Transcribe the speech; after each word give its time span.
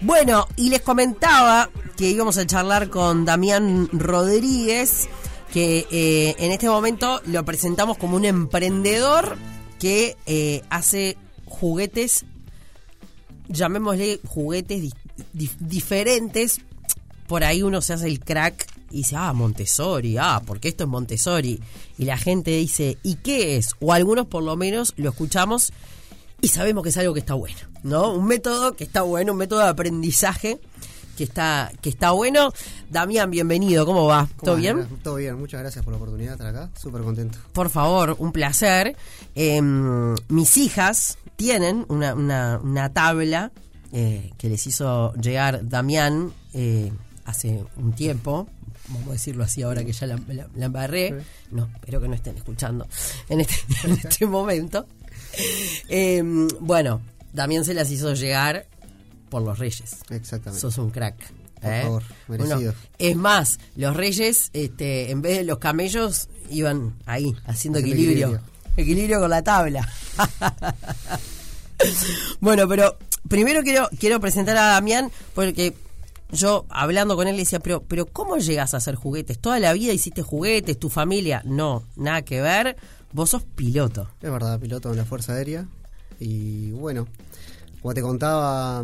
Bueno, 0.00 0.46
y 0.56 0.70
les 0.70 0.80
comentaba 0.82 1.70
que 1.96 2.08
íbamos 2.10 2.38
a 2.38 2.46
charlar 2.46 2.88
con 2.88 3.24
Damián 3.24 3.88
Rodríguez, 3.92 5.08
que 5.52 5.86
eh, 5.90 6.36
en 6.38 6.52
este 6.52 6.68
momento 6.68 7.20
lo 7.26 7.44
presentamos 7.44 7.98
como 7.98 8.16
un 8.16 8.24
emprendedor 8.24 9.36
que 9.80 10.16
eh, 10.26 10.62
hace 10.70 11.16
juguetes, 11.46 12.24
llamémosle 13.48 14.20
juguetes 14.26 14.82
di- 14.82 14.92
di- 15.32 15.50
diferentes. 15.58 16.60
Por 17.26 17.42
ahí 17.44 17.62
uno 17.62 17.82
se 17.82 17.92
hace 17.94 18.06
el 18.06 18.20
crack 18.20 18.66
y 18.90 18.98
dice, 18.98 19.16
ah, 19.16 19.32
Montessori, 19.32 20.16
ah, 20.16 20.40
porque 20.46 20.68
esto 20.68 20.84
es 20.84 20.90
Montessori. 20.90 21.60
Y 21.98 22.04
la 22.04 22.16
gente 22.16 22.52
dice, 22.52 22.98
¿y 23.02 23.16
qué 23.16 23.56
es? 23.56 23.70
O 23.80 23.92
algunos 23.92 24.26
por 24.28 24.42
lo 24.44 24.56
menos 24.56 24.94
lo 24.96 25.10
escuchamos 25.10 25.72
y 26.40 26.48
sabemos 26.48 26.82
que 26.82 26.90
es 26.90 26.96
algo 26.96 27.14
que 27.14 27.20
está 27.20 27.34
bueno, 27.34 27.58
¿no? 27.82 28.12
Un 28.12 28.26
método 28.26 28.74
que 28.76 28.84
está 28.84 29.02
bueno, 29.02 29.32
un 29.32 29.38
método 29.38 29.60
de 29.60 29.68
aprendizaje 29.68 30.60
que 31.16 31.24
está, 31.24 31.72
que 31.80 31.88
está 31.90 32.12
bueno. 32.12 32.52
Damián, 32.90 33.30
bienvenido, 33.30 33.84
¿cómo 33.84 34.06
va? 34.06 34.26
¿Cómo 34.36 34.42
¿Todo 34.44 34.56
bien? 34.56 34.86
Todo 35.02 35.16
bien, 35.16 35.36
muchas 35.38 35.60
gracias 35.60 35.84
por 35.84 35.92
la 35.92 35.96
oportunidad 35.98 36.30
de 36.30 36.34
estar 36.44 36.46
acá, 36.46 36.70
súper 36.78 37.02
contento. 37.02 37.38
Por 37.52 37.70
favor, 37.70 38.14
un 38.20 38.30
placer. 38.30 38.96
Em, 39.34 40.14
mis 40.28 40.56
hijas 40.56 41.18
tienen 41.36 41.84
una, 41.88 42.14
una, 42.14 42.60
una 42.62 42.92
tabla 42.92 43.50
eh, 43.92 44.30
que 44.38 44.48
les 44.48 44.64
hizo 44.66 45.12
llegar 45.14 45.68
Damián 45.68 46.32
eh, 46.54 46.92
hace 47.24 47.64
un 47.76 47.92
tiempo. 47.94 48.46
Vamos 48.90 49.08
a 49.08 49.12
decirlo 49.12 49.42
así 49.44 49.62
ahora 49.62 49.84
que 49.84 49.92
ya 49.92 50.06
la, 50.06 50.18
la- 50.28 50.48
la 50.54 50.64
embarré. 50.66 51.14
No, 51.50 51.68
espero 51.74 52.00
que 52.00 52.08
no 52.08 52.14
estén 52.14 52.36
escuchando 52.36 52.86
en 53.28 53.40
este, 53.40 53.56
en 53.84 53.92
este 53.92 54.24
momento. 54.24 54.86
Em, 55.88 56.48
bueno, 56.60 57.00
Damián 57.32 57.64
se 57.64 57.74
las 57.74 57.90
hizo 57.90 58.14
llegar 58.14 58.66
por 59.30 59.42
los 59.42 59.58
Reyes. 59.58 59.96
Exactamente. 60.10 60.60
Sos 60.60 60.78
un 60.78 60.90
crack. 60.90 61.16
Por 61.60 61.72
¿eh? 61.72 61.82
favor, 61.82 62.02
merecido. 62.28 62.74
es 62.98 63.16
más, 63.16 63.58
los 63.74 63.96
reyes, 63.96 64.50
este, 64.52 65.10
en 65.10 65.22
vez 65.22 65.38
de 65.38 65.44
los 65.44 65.58
camellos, 65.58 66.28
iban 66.50 66.94
ahí, 67.04 67.34
haciendo 67.46 67.50
Haciendo 67.50 67.78
equilibrio. 67.80 68.26
equilibrio. 68.28 68.42
Equilibrio 68.76 69.20
con 69.20 69.30
la 69.30 69.42
tabla. 69.42 69.88
bueno, 72.40 72.68
pero 72.68 72.96
primero 73.28 73.62
quiero, 73.62 73.88
quiero 73.98 74.20
presentar 74.20 74.56
a 74.56 74.66
Damián 74.66 75.10
porque 75.34 75.74
yo 76.30 76.64
hablando 76.68 77.16
con 77.16 77.26
él 77.26 77.36
le 77.36 77.42
decía, 77.42 77.58
pero, 77.58 77.82
pero 77.82 78.06
¿cómo 78.06 78.36
llegas 78.36 78.74
a 78.74 78.76
hacer 78.76 78.94
juguetes? 78.94 79.38
¿Toda 79.38 79.58
la 79.58 79.72
vida 79.72 79.92
hiciste 79.92 80.22
juguetes? 80.22 80.78
¿Tu 80.78 80.90
familia? 80.90 81.42
No, 81.44 81.82
nada 81.96 82.22
que 82.22 82.40
ver. 82.40 82.76
Vos 83.12 83.30
sos 83.30 83.42
piloto. 83.42 84.08
Es 84.20 84.30
verdad, 84.30 84.58
piloto 84.60 84.90
en 84.90 84.96
la 84.96 85.04
Fuerza 85.04 85.34
Aérea. 85.34 85.66
Y 86.20 86.70
bueno, 86.72 87.06
como 87.80 87.94
te 87.94 88.02
contaba, 88.02 88.82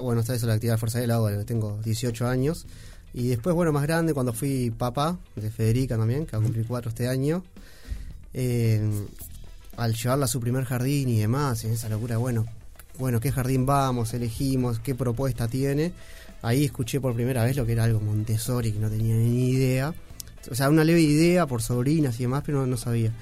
bueno, 0.00 0.20
esta 0.20 0.34
es 0.34 0.42
la 0.42 0.54
actividad 0.54 0.74
de 0.74 0.78
Fuerza 0.78 0.98
Aérea, 0.98 1.08
la 1.08 1.14
hago 1.16 1.28
desde 1.28 1.40
que 1.40 1.46
tengo 1.46 1.78
18 1.84 2.26
años. 2.26 2.66
Y 3.14 3.28
después, 3.28 3.54
bueno, 3.54 3.72
más 3.72 3.82
grande, 3.82 4.14
cuando 4.14 4.32
fui 4.32 4.70
papá 4.70 5.18
de 5.36 5.50
Federica 5.50 5.96
también, 5.96 6.26
que 6.26 6.32
va 6.32 6.40
a 6.40 6.42
cumplir 6.42 6.66
cuatro 6.66 6.88
este 6.88 7.08
año, 7.08 7.44
eh, 8.32 8.80
al 9.76 9.94
llevarla 9.94 10.24
a 10.24 10.28
su 10.28 10.40
primer 10.40 10.64
jardín 10.64 11.08
y 11.10 11.20
demás, 11.20 11.64
en 11.64 11.72
esa 11.72 11.88
locura, 11.88 12.16
bueno, 12.16 12.46
bueno, 12.98 13.20
¿qué 13.20 13.30
jardín 13.30 13.66
vamos? 13.66 14.14
Elegimos, 14.14 14.78
¿qué 14.78 14.94
propuesta 14.94 15.46
tiene? 15.46 15.92
Ahí 16.40 16.64
escuché 16.64 17.00
por 17.00 17.14
primera 17.14 17.44
vez 17.44 17.56
lo 17.56 17.66
que 17.66 17.72
era 17.72 17.84
algo 17.84 18.00
Montessori, 18.00 18.72
que 18.72 18.78
no 18.78 18.90
tenía 18.90 19.14
ni 19.14 19.50
idea. 19.50 19.94
O 20.50 20.54
sea, 20.54 20.70
una 20.70 20.82
leve 20.82 21.00
idea 21.00 21.46
por 21.46 21.62
sobrinas 21.62 22.18
y 22.18 22.24
demás, 22.24 22.42
pero 22.44 22.66
no 22.66 22.76
sabía. 22.76 23.12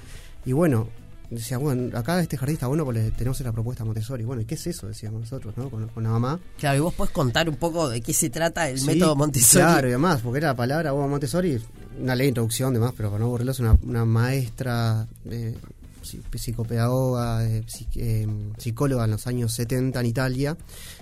Y 0.45 0.53
bueno, 0.53 0.89
decía, 1.31 1.59
bueno, 1.59 1.97
acá 1.97 2.21
este 2.21 2.37
jardín 2.37 2.55
está 2.55 2.67
bueno 2.67 2.85
porque 2.85 3.11
tenemos 3.17 3.39
esta 3.41 3.53
propuesta 3.53 3.85
Montessori. 3.85 4.25
Bueno, 4.25 4.43
¿y 4.43 4.45
qué 4.47 4.55
es 4.57 4.67
eso? 4.67 4.87
Decíamos 4.89 5.21
nosotros, 5.21 5.57
¿no? 5.57 5.69
Con, 5.71 5.87
con 5.89 6.03
la 6.03 6.11
mamá. 6.11 6.41
Claro, 6.59 6.77
y 6.79 6.81
vos 6.81 6.95
podés 6.95 7.13
contar 7.13 7.49
un 7.49 7.57
poco 7.57 7.89
de 7.89 8.01
qué 8.01 8.13
se 8.13 8.31
trata 8.31 8.69
el 8.69 8.79
Sí, 8.81 8.87
método 8.87 9.15
Montessori. 9.17 9.63
Claro, 9.65 9.87
y 9.89 9.91
además, 9.91 10.21
porque 10.23 10.39
era 10.39 10.49
la 10.49 10.57
palabra 10.57 10.93
bueno, 10.93 11.09
Montessori, 11.09 11.61
una 12.01 12.15
ley 12.17 12.27
de 12.27 12.29
introducción, 12.31 12.73
demás, 12.75 12.93
pero 12.97 13.11
para 13.11 13.21
no 13.21 13.27
aburrirlos, 13.27 13.61
una, 13.61 13.79
una 13.83 14.05
maestra, 14.05 15.07
eh, 15.27 15.55
psi- 16.03 16.23
psicopedagoga, 16.37 17.47
eh, 17.47 17.63
psi- 17.67 17.87
eh, 17.97 18.27
psicóloga 18.59 19.05
en 19.05 19.11
los 19.13 19.27
años 19.27 19.53
70 19.55 20.01
en 20.01 20.07
Italia, 20.07 20.57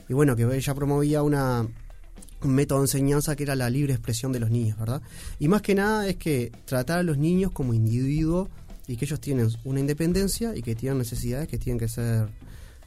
y 0.09 0.15
bueno, 0.15 0.35
que 0.37 0.43
ella 0.57 0.75
promovía 0.75 1.23
una 1.23 1.67
un 2.41 2.55
método 2.55 2.79
de 2.79 2.85
enseñanza 2.85 3.35
que 3.35 3.43
era 3.43 3.57
la 3.57 3.69
libre 3.69 3.93
expresión 3.95 4.31
de 4.31 4.39
los 4.39 4.49
niños, 4.49 4.79
¿verdad? 4.79 5.03
Y 5.41 5.49
más 5.49 5.61
que 5.61 5.75
nada 5.75 6.07
es 6.07 6.15
que 6.17 6.53
tratar 6.67 7.01
a 7.01 7.03
los 7.03 7.19
niños 7.19 7.51
como 7.51 7.75
individuo 7.75 8.49
y 8.89 8.97
que 8.97 9.05
ellos 9.05 9.21
tienen 9.21 9.49
una 9.65 9.79
independencia 9.79 10.57
y 10.57 10.63
que 10.63 10.75
tienen 10.75 10.99
necesidades 10.99 11.47
que 11.47 11.59
tienen 11.59 11.79
que 11.79 11.87
ser, 11.89 12.29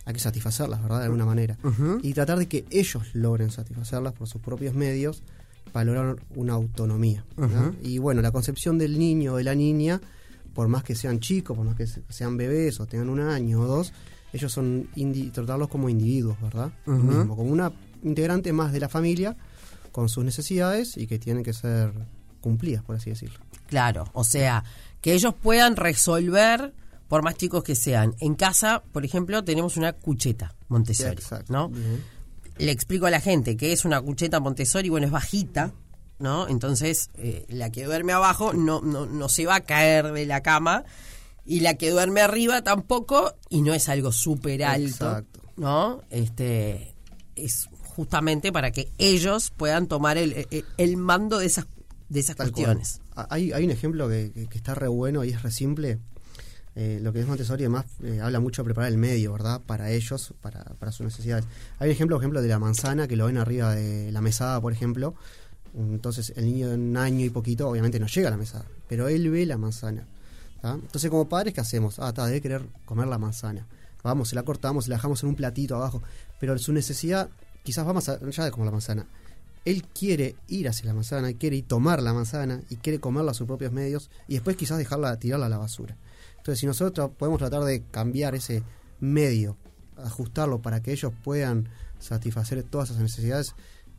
hay 0.04 0.14
que 0.14 0.20
satisfacerlas, 0.20 0.82
¿verdad? 0.82 1.00
De 1.00 1.06
alguna 1.06 1.26
manera. 1.26 1.58
Y 2.04 2.12
tratar 2.14 2.38
de 2.40 2.48
que 2.48 2.66
ellos 2.72 3.04
logren 3.14 3.52
satisfacerlas 3.52 4.12
por 4.14 4.28
sus 4.28 4.42
propios 4.42 4.74
medios 4.76 5.24
para 5.72 5.86
lograr 5.86 6.16
una 6.36 6.54
autonomía. 6.54 7.24
¿no? 7.38 7.48
Y 7.84 7.98
bueno, 8.00 8.22
la 8.22 8.32
concepción 8.32 8.78
del 8.78 9.00
niño 9.00 9.34
o 9.34 9.38
de 9.38 9.44
la 9.46 9.56
niña, 9.56 10.02
por 10.54 10.68
más 10.68 10.84
que 10.84 10.96
sean 10.96 11.20
chicos, 11.22 11.56
por 11.56 11.66
más 11.66 11.76
que 11.78 11.88
se- 11.88 12.02
sean 12.10 12.36
bebés 12.36 12.80
o 12.82 12.86
tengan 12.88 13.08
un 13.10 13.22
año 13.22 13.62
o 13.62 13.66
dos, 13.68 13.94
ellos 14.34 14.52
son 14.52 14.90
tratarlos 15.34 15.70
como 15.70 15.88
individuos, 15.88 16.36
¿verdad? 16.42 16.72
Mismo, 17.20 17.36
como 17.38 17.52
una 17.52 17.72
integrante 18.04 18.52
más 18.52 18.74
de 18.74 18.80
la 18.80 18.90
familia 18.90 19.38
con 19.92 20.10
sus 20.10 20.24
necesidades 20.26 20.98
y 20.98 21.06
que 21.06 21.20
tienen 21.20 21.44
que 21.44 21.54
ser 21.54 21.92
cumplidas, 22.42 22.84
por 22.84 22.96
así 22.98 23.10
decirlo. 23.12 23.40
Claro, 23.68 24.10
o 24.14 24.24
sea, 24.24 24.64
que 25.02 25.14
ellos 25.14 25.34
puedan 25.42 25.76
resolver, 25.78 26.74
por 27.08 27.24
más 27.24 27.36
chicos 27.36 27.64
que 27.64 27.76
sean. 27.76 28.16
En 28.20 28.36
casa, 28.36 28.84
por 28.92 29.06
ejemplo, 29.06 29.44
tenemos 29.44 29.78
una 29.78 29.94
cucheta 29.94 30.54
Montessori, 30.68 31.14
Exacto. 31.14 31.52
¿no? 31.54 31.72
Le 32.58 32.72
explico 32.72 33.06
a 33.06 33.12
la 33.12 33.22
gente 33.22 33.56
que 33.58 33.72
es 33.72 33.86
una 33.86 34.02
cucheta 34.02 34.40
Montessori, 34.40 34.90
bueno, 34.90 35.06
es 35.08 35.12
bajita, 35.12 35.72
¿no? 36.20 36.48
Entonces, 36.48 37.10
eh, 37.18 37.46
la 37.50 37.72
que 37.72 37.86
duerme 37.86 38.14
abajo 38.14 38.54
no, 38.54 38.82
no, 38.82 39.06
no 39.06 39.30
se 39.30 39.46
va 39.46 39.56
a 39.56 39.62
caer 39.62 40.12
de 40.12 40.26
la 40.26 40.42
cama 40.42 40.84
y 41.46 41.62
la 41.62 41.74
que 41.76 41.90
duerme 41.90 42.22
arriba 42.22 42.62
tampoco 42.62 43.34
y 43.50 43.62
no 43.64 43.74
es 43.74 43.90
algo 43.90 44.12
súper 44.12 44.64
alto, 44.64 44.88
Exacto. 45.08 45.42
¿no? 45.58 46.02
Este 46.12 46.94
es 47.36 47.68
justamente 47.96 48.52
para 48.52 48.72
que 48.72 48.92
ellos 49.00 49.52
puedan 49.58 49.88
tomar 49.88 50.18
el, 50.18 50.46
el- 50.52 50.66
el 50.78 50.98
mando 50.98 51.40
de 51.40 51.48
esas 51.48 51.66
de 52.14 52.20
esas 52.20 52.36
Tal 52.36 52.52
cuestiones. 52.52 53.02
Ah, 53.16 53.28
Hay, 53.30 53.52
hay 53.52 53.64
un 53.66 53.72
ejemplo 53.72 54.08
que, 54.10 54.32
que- 54.34 54.48
que 54.48 54.58
está 54.58 54.76
re 54.76 54.88
bueno 54.88 55.24
y 55.24 55.30
es 55.30 55.42
re 55.42 55.52
simple. 55.52 56.00
Eh, 56.76 57.00
lo 57.02 57.12
que 57.12 57.20
es 57.20 57.28
Montessori 57.28 57.64
además 57.64 57.86
eh, 58.02 58.22
habla 58.22 58.40
mucho 58.40 58.62
de 58.62 58.66
preparar 58.66 58.92
el 58.92 58.98
medio, 58.98 59.34
¿verdad? 59.34 59.60
Para 59.66 59.92
ellos, 59.92 60.34
para, 60.42 60.64
para 60.64 60.92
sus 60.92 61.06
necesidades. 61.06 61.46
Hay 61.80 61.90
un 61.90 61.94
ejemplo, 61.94 62.16
por 62.16 62.24
ejemplo, 62.24 62.42
de 62.42 62.48
la 62.48 62.60
manzana 62.60 63.08
que 63.08 63.16
lo 63.18 63.26
ven 63.26 63.38
arriba 63.38 63.76
de 63.76 64.12
la 64.12 64.22
mesada, 64.22 64.60
por 64.62 64.72
ejemplo. 64.72 65.14
Entonces 65.74 66.34
el 66.36 66.46
niño 66.46 66.70
de 66.70 66.76
un 66.76 66.98
año 66.98 67.26
y 67.26 67.30
poquito 67.30 67.68
obviamente 67.70 68.00
no 68.00 68.08
llega 68.08 68.28
a 68.28 68.32
la 68.32 68.38
mesada, 68.38 68.66
pero 68.90 69.08
él 69.08 69.30
ve 69.30 69.46
la 69.46 69.58
manzana. 69.58 70.06
¿tá? 70.62 70.74
Entonces 70.74 71.10
como 71.10 71.28
padres, 71.30 71.54
¿qué 71.54 71.62
hacemos? 71.62 71.98
Ah, 72.00 72.10
está, 72.10 72.26
debe 72.26 72.42
querer 72.42 72.62
comer 72.86 73.08
la 73.08 73.18
manzana. 73.18 73.66
Vamos, 74.04 74.30
se 74.30 74.36
la 74.36 74.44
cortamos, 74.44 74.86
se 74.86 74.90
la 74.90 74.98
dejamos 74.98 75.24
en 75.24 75.30
un 75.30 75.36
platito 75.36 75.76
abajo. 75.76 76.02
Pero 76.40 76.58
su 76.58 76.74
necesidad 76.74 77.30
quizás 77.64 77.86
va 77.88 77.94
más 77.94 78.10
allá 78.10 78.44
de 78.46 78.52
como 78.52 78.66
la 78.66 78.72
manzana. 78.72 79.06
Él 79.66 79.84
quiere 79.84 80.36
ir 80.48 80.68
hacia 80.68 80.88
la 80.88 80.94
manzana, 80.94 81.34
quiere 81.34 81.58
ir 81.58 81.68
tomar 81.68 82.02
la 82.02 82.14
manzana 82.14 82.62
y 82.70 82.78
quiere 82.78 83.00
comerla 83.00 83.32
a 83.32 83.34
sus 83.34 83.48
propios 83.48 83.72
medios 83.72 84.10
y 84.28 84.34
después 84.34 84.56
quizás 84.56 84.78
dejarla, 84.78 85.18
tirarla 85.18 85.46
a 85.46 85.50
la 85.50 85.58
basura. 85.58 85.98
Entonces, 86.38 86.60
si 86.60 86.66
nosotros 86.66 87.12
podemos 87.18 87.40
tratar 87.40 87.64
de 87.64 87.84
cambiar 87.92 88.34
ese 88.34 88.64
medio, 89.00 89.58
ajustarlo 89.98 90.62
para 90.62 90.82
que 90.82 90.92
ellos 90.92 91.14
puedan 91.24 91.70
satisfacer 92.00 92.64
todas 92.64 92.90
esas 92.90 93.04
necesidades, 93.04 93.54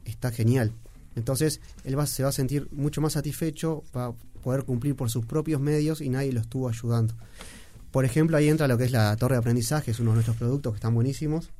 está 0.05 0.33
genial. 0.33 0.73
Entonces, 1.15 1.61
él 1.85 1.97
se 2.07 2.23
va 2.25 2.31
a 2.31 2.33
sentir 2.33 2.69
mucho 2.73 3.01
más 3.01 3.13
satisfecho, 3.13 3.85
va 3.97 4.07
a 4.07 4.13
poder 4.43 4.65
cumplir 4.65 4.97
por 4.97 5.11
sus 5.11 5.25
propios 5.25 5.61
medios 5.61 6.01
y 6.01 6.09
nadie 6.09 6.33
lo 6.33 6.41
estuvo 6.41 6.69
ayudando. 6.69 7.15
Por 7.93 8.05
ejemplo, 8.05 8.37
ahí 8.37 8.49
entra 8.49 8.67
lo 8.67 8.79
que 8.79 8.85
es 8.85 8.91
la 8.93 9.15
torre 9.17 9.35
de 9.35 9.41
aprendizaje, 9.41 9.91
es 9.91 10.01
uno 10.01 10.11
de 10.11 10.15
nuestros 10.17 10.37
productos 10.37 10.73
que 10.73 10.77
están 10.77 10.95
buenísimos. 10.95 11.51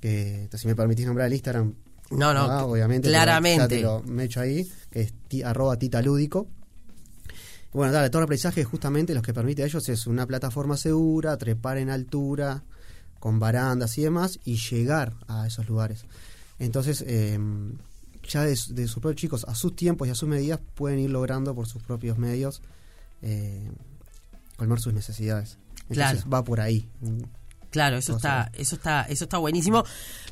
Que 0.00 0.48
si 0.56 0.68
me 0.68 0.76
permitís 0.76 1.04
nombrar 1.06 1.26
el 1.26 1.32
Instagram, 1.34 1.74
No, 2.10 2.32
no, 2.32 2.40
ah, 2.50 2.64
obviamente. 2.64 3.08
claramente. 3.08 3.62
Ya 3.62 3.68
te 3.68 3.80
lo 3.82 4.02
me 4.02 4.24
echo 4.24 4.40
ahí, 4.40 4.70
que 4.90 5.02
es 5.02 5.12
ti- 5.28 5.42
arroba 5.42 5.78
titalúdico. 5.78 6.48
Bueno, 7.72 7.92
dale, 7.92 8.08
todo 8.08 8.20
el 8.20 8.24
aprendizaje 8.24 8.64
justamente 8.64 9.14
lo 9.14 9.20
que 9.22 9.34
permite 9.34 9.62
a 9.62 9.66
ellos 9.66 9.86
es 9.90 10.06
una 10.06 10.26
plataforma 10.26 10.76
segura, 10.78 11.36
trepar 11.36 11.76
en 11.76 11.90
altura, 11.90 12.64
con 13.20 13.38
barandas 13.38 13.98
y 13.98 14.02
demás, 14.02 14.38
y 14.44 14.56
llegar 14.56 15.14
a 15.26 15.46
esos 15.46 15.68
lugares. 15.68 16.06
Entonces, 16.58 17.04
eh, 17.06 17.38
ya 18.26 18.42
de, 18.44 18.56
su- 18.56 18.74
de 18.74 18.86
sus 18.88 19.00
propios 19.02 19.16
chicos, 19.20 19.44
a 19.46 19.54
sus 19.54 19.76
tiempos 19.76 20.08
y 20.08 20.10
a 20.10 20.14
sus 20.14 20.28
medidas, 20.28 20.60
pueden 20.74 20.98
ir 21.00 21.10
logrando 21.10 21.54
por 21.54 21.66
sus 21.66 21.82
propios 21.82 22.16
medios 22.16 22.62
eh, 23.20 23.70
colmar 24.56 24.80
sus 24.80 24.94
necesidades. 24.94 25.58
Entonces 25.90 26.22
Claro. 26.24 26.30
va 26.30 26.44
por 26.44 26.60
ahí. 26.60 26.88
Claro, 27.70 27.98
eso 27.98 28.16
está, 28.16 28.50
eso 28.54 28.76
está, 28.76 29.02
eso 29.02 29.24
está 29.24 29.38
buenísimo. 29.38 29.84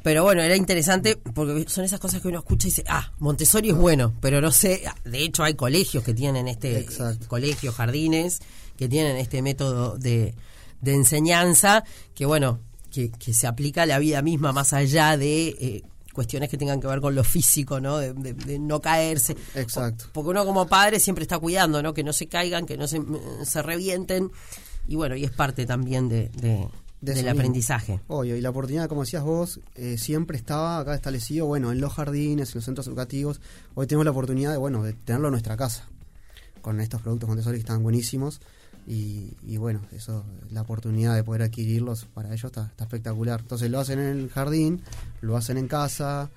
Pero 0.03 0.23
bueno, 0.23 0.41
era 0.43 0.57
interesante 0.57 1.17
porque 1.17 1.67
son 1.69 1.85
esas 1.85 2.01
cosas 2.01 2.23
que 2.23 2.29
uno 2.29 2.39
escucha 2.39 2.67
y 2.69 2.71
dice, 2.71 2.85
ah, 2.89 3.13
Montessori 3.19 3.71
es 3.71 3.77
bueno, 3.77 4.15
pero 4.21 4.41
no 4.41 4.51
sé. 4.53 4.83
De 5.05 5.19
hecho, 5.23 5.43
hay 5.45 5.55
colegios 5.55 6.03
que 6.03 6.15
tienen 6.15 6.49
este, 6.49 6.79
Exacto. 6.79 7.27
colegios, 7.29 7.75
jardines, 7.75 8.41
que 8.79 8.89
tienen 8.89 9.17
este 9.17 9.43
método 9.43 9.99
de, 9.99 10.35
de 10.81 10.95
enseñanza, 10.95 11.85
que 12.15 12.25
bueno, 12.25 12.61
que, 12.91 13.11
que 13.11 13.35
se 13.35 13.47
aplica 13.47 13.83
a 13.83 13.87
la 13.87 13.99
vida 13.99 14.23
misma 14.23 14.53
más 14.53 14.73
allá 14.73 15.17
de 15.19 15.49
eh, 15.49 15.83
cuestiones 16.15 16.49
que 16.49 16.57
tengan 16.57 16.81
que 16.81 16.87
ver 16.87 17.01
con 17.03 17.15
lo 17.15 17.23
físico, 17.25 17.81
¿no? 17.81 17.99
De, 17.99 18.15
de- 18.15 18.33
de 18.33 18.59
no 18.59 18.81
caerse. 18.81 19.37
Exacto. 19.55 20.07
Porque 20.15 20.31
uno 20.31 20.47
como 20.47 20.67
padre 20.67 21.01
siempre 21.01 21.23
está 21.23 21.39
cuidando, 21.39 21.83
¿no? 21.83 21.93
Que 21.93 22.03
no 22.05 22.15
se 22.15 22.29
caigan, 22.29 22.65
que 22.65 22.79
no 22.79 22.89
se, 22.89 23.03
se 23.45 23.61
revienten. 23.63 24.31
Y 24.89 24.95
bueno, 24.97 25.17
y 25.17 25.25
es 25.25 25.33
parte 25.33 25.67
también 25.67 26.09
de, 26.09 26.29
de- 26.31 26.67
De 27.01 27.13
del 27.15 27.25
mismo. 27.25 27.39
aprendizaje. 27.41 28.01
Obvio, 28.09 28.37
y 28.37 28.41
la 28.41 28.51
oportunidad, 28.51 28.89
como 28.89 29.03
decías 29.03 29.23
vos, 29.23 29.61
eh, 29.75 29.99
siempre 29.99 30.37
estaba 30.37 30.79
acá 30.79 30.95
establecido, 30.95 31.47
bueno, 31.47 31.71
en 31.73 31.81
los 31.81 31.93
jardines, 31.93 32.51
en 32.51 32.55
los 32.57 32.65
centros 32.65 32.87
educativos. 32.87 33.41
Hoy 33.75 33.87
tenemos 33.87 34.05
la 34.07 34.11
oportunidad 34.13 34.51
de, 34.53 34.57
bueno, 34.57 34.83
de 34.83 34.93
tenerlo 34.95 35.29
en 35.29 35.33
nuestra 35.33 35.57
casa, 35.57 35.85
con 36.63 36.81
estos 36.81 37.03
productos 37.03 37.29
Montessori 37.29 37.57
que 37.59 37.61
están 37.61 37.83
buenísimos. 37.83 38.41
Y, 38.89 39.35
y 39.43 39.57
bueno, 39.57 39.83
eso, 39.93 40.25
la 40.53 40.63
oportunidad 40.63 41.15
de 41.17 41.25
poder 41.25 41.43
adquirirlos 41.43 42.05
para 42.15 42.29
ellos 42.29 42.45
está, 42.45 42.67
está 42.67 42.85
espectacular. 42.85 43.41
Entonces 43.41 43.69
lo 43.71 43.81
hacen 43.81 43.99
en 43.99 44.07
el 44.19 44.31
jardín, 44.31 44.81
lo 45.21 45.37
hacen 45.37 45.59
en 45.59 45.67
casa, 45.69 46.31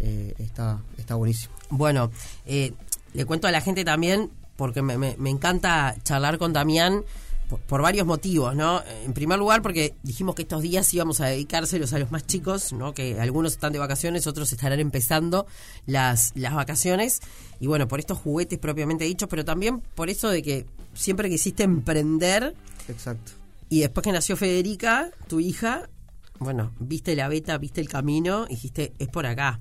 eh, 0.00 0.34
está, 0.38 0.80
está 0.96 1.14
buenísimo. 1.16 1.54
Bueno, 1.68 2.10
eh, 2.46 2.72
le 3.12 3.24
cuento 3.26 3.48
a 3.48 3.50
la 3.50 3.60
gente 3.60 3.84
también, 3.84 4.30
porque 4.56 4.80
me, 4.82 4.96
me- 4.98 5.16
me 5.18 5.28
encanta 5.30 5.94
charlar 6.02 6.38
con 6.38 6.52
Damián 6.54 7.02
por, 7.50 7.60
por 7.60 7.82
varios 7.82 8.06
motivos, 8.06 8.54
¿no? 8.56 8.82
En 9.04 9.12
primer 9.12 9.38
lugar, 9.38 9.60
porque 9.60 9.94
dijimos 10.02 10.34
que 10.34 10.42
estos 10.42 10.62
días 10.62 10.92
íbamos 10.94 11.20
a 11.20 11.26
dedicárselos 11.26 11.92
a 11.92 11.98
los 11.98 12.10
más 12.10 12.26
chicos, 12.26 12.72
¿no? 12.72 12.94
Que 12.94 13.20
algunos 13.20 13.52
están 13.52 13.72
de 13.74 13.78
vacaciones, 13.80 14.26
otros 14.26 14.50
estarán 14.52 14.80
empezando 14.80 15.46
las, 15.86 16.32
las 16.36 16.54
vacaciones. 16.54 17.20
Y 17.58 17.66
bueno, 17.66 17.88
por 17.88 17.98
estos 18.00 18.16
juguetes 18.18 18.58
propiamente 18.58 19.04
dichos, 19.04 19.28
pero 19.28 19.44
también 19.44 19.80
por 19.80 20.08
eso 20.08 20.28
de 20.30 20.40
que 20.42 20.66
siempre 20.94 21.28
quisiste 21.28 21.64
emprender 21.64 22.54
Exacto. 22.88 23.32
y 23.68 23.80
después 23.80 24.02
que 24.04 24.12
nació 24.12 24.36
Federica, 24.36 25.10
tu 25.28 25.40
hija, 25.40 25.90
bueno, 26.38 26.72
viste 26.78 27.14
la 27.16 27.28
beta, 27.28 27.58
viste 27.58 27.80
el 27.82 27.88
camino, 27.88 28.46
y 28.48 28.54
dijiste, 28.54 28.94
es 28.98 29.08
por 29.08 29.26
acá. 29.26 29.60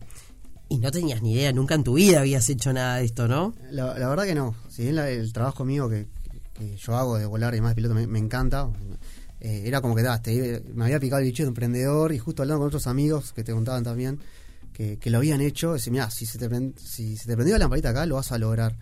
Y 0.72 0.78
no 0.78 0.92
tenías 0.92 1.22
ni 1.24 1.34
idea, 1.34 1.52
nunca 1.52 1.74
en 1.76 1.84
tu 1.84 1.96
vida 1.96 2.20
habías 2.20 2.48
hecho 2.48 2.72
nada 2.72 2.98
de 2.98 3.06
esto, 3.06 3.28
¿no? 3.28 3.56
La, 3.72 3.98
la 3.98 4.08
verdad 4.08 4.26
que 4.26 4.36
no. 4.36 4.56
Si 4.70 4.84
bien 4.84 4.96
la- 4.96 5.10
el 5.10 5.34
trabajo 5.34 5.66
mío 5.66 5.90
que, 5.90 6.06
que 6.60 6.76
yo 6.76 6.96
hago 6.96 7.18
de 7.18 7.26
volar 7.26 7.56
y 7.56 7.62
más 7.62 7.72
de 7.72 7.76
piloto 7.76 7.96
me, 7.96 8.20
encanta, 8.20 8.70
eh, 9.40 9.64
era 9.66 9.82
como 9.82 9.96
que 9.96 10.04
te- 10.22 10.64
me 10.76 10.86
había 10.86 11.00
picado 11.00 11.22
el 11.22 11.28
bicho 11.28 11.44
de 11.44 11.50
emprendedor 11.50 12.14
y 12.14 12.20
justo 12.20 12.44
hablando 12.44 12.60
con 12.60 12.68
otros 12.68 12.86
amigos 12.86 13.34
que 13.34 13.44
te 13.44 13.54
contaban 13.54 13.84
también 13.84 14.20
que, 15.00 15.10
lo 15.10 15.18
habían 15.18 15.42
hecho, 15.42 15.74
decía, 15.74 15.92
mira, 15.92 16.10
si 16.10 16.26
se 16.26 16.38
te 16.38 16.74
si 16.78 17.18
se 17.18 17.28
te 17.28 17.36
prendió 17.36 17.56
la 17.56 17.66
lamparita 17.66 17.90
acá, 17.90 18.06
lo 18.06 18.16
vas 18.16 18.32
a 18.32 18.38
lograr. 18.38 18.78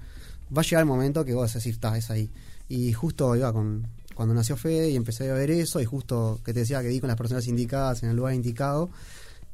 Va 0.56 0.62
a 0.62 0.64
llegar 0.64 0.82
el 0.82 0.86
momento 0.86 1.26
que 1.26 1.34
vos 1.34 1.44
vas 1.44 1.56
a 1.56 1.58
decir, 1.58 1.74
está, 1.74 1.98
es 1.98 2.12
ahí. 2.12 2.30
Y 2.70 2.94
justo 2.94 3.36
iba 3.36 3.52
con 3.52 3.88
cuando 4.14 4.34
nació 4.34 4.58
Fede 4.58 4.90
y 4.90 4.96
empecé 4.96 5.30
a 5.30 5.34
ver 5.34 5.52
eso 5.52 5.80
y 5.80 5.86
justo 5.86 6.40
que 6.44 6.54
te 6.54 6.62
decía 6.62 6.82
que 6.82 6.88
di 6.88 7.00
con 7.00 7.08
las 7.08 7.18
personas 7.18 7.48
indicadas 7.48 8.02
en 8.02 8.10
el 8.10 8.16
lugar 8.16 8.34
indicado 8.34 8.90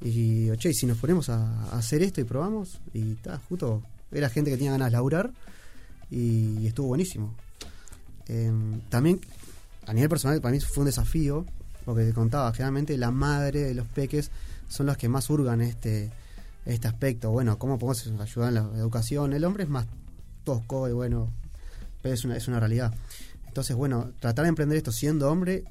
y 0.02 0.50
che, 0.58 0.70
¿y 0.70 0.74
si 0.74 0.86
nos 0.86 0.98
ponemos 0.98 1.30
a, 1.30 1.70
hacer 1.78 2.02
esto 2.02 2.22
y 2.22 2.24
probamos 2.24 2.80
y 2.94 3.16
ta, 3.16 3.42
justo 3.50 3.84
era 4.12 4.30
gente 4.30 4.52
que 4.52 4.58
tenía 4.58 4.72
ganas 4.72 4.88
de 4.88 4.92
laburar 4.92 5.32
y 6.10 6.66
estuvo 6.68 6.88
buenísimo. 6.88 7.36
Eh, 8.28 8.52
también 8.90 9.20
a 9.86 9.94
nivel 9.94 10.10
personal 10.10 10.40
para 10.42 10.54
mí 10.54 10.60
fue 10.60 10.82
un 10.82 10.86
desafío 10.86 11.46
porque 11.86 12.06
te 12.06 12.14
contaba, 12.14 12.52
generalmente 12.54 12.98
la 12.98 13.12
madre 13.12 13.62
de 13.64 13.74
los 13.74 13.86
peques 13.88 14.32
son 14.70 14.86
las 14.86 14.98
que 14.98 15.10
más 15.10 15.30
hurgan 15.30 15.62
este 15.62 16.12
este 16.66 16.88
aspecto, 16.88 17.30
bueno, 17.32 17.58
cómo 17.58 17.78
podemos 17.78 18.08
ayudar 18.22 18.50
en 18.50 18.56
la 18.56 18.62
educación, 18.78 19.34
el 19.34 19.44
hombre 19.44 19.64
es 19.64 19.70
más 19.70 19.86
tosco 20.44 20.88
y 20.88 20.94
bueno, 20.94 21.30
pero 22.02 22.16
es 22.16 22.24
una, 22.24 22.38
es 22.38 22.48
una 22.48 22.60
realidad. 22.60 22.94
Entonces, 23.48 23.76
bueno, 23.76 24.12
tratar 24.20 24.44
de 24.44 24.50
emprender 24.50 24.78
esto 24.78 24.92
siendo 24.92 25.30
hombre, 25.30 25.64